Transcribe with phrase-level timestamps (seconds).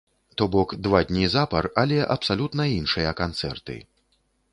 [0.41, 3.77] То бок два дні запар, але абсалютна іншыя канцэрты.